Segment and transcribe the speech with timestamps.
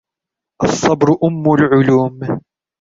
[0.63, 2.39] الصبر أُمُّ العلوم.